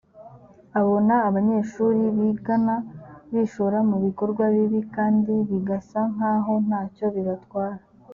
abona 0.79 1.15
abanyeshuri 1.27 2.01
bigana 2.17 2.75
bishora 3.33 3.77
mu 3.89 3.97
bikorwa 4.05 4.43
bibi 4.55 4.81
kandi 4.95 5.33
bigasa 5.49 5.99
nk’aho 6.13 6.53
nta 6.67 6.81
cyo 6.95 7.07
bibatwara 7.15 7.81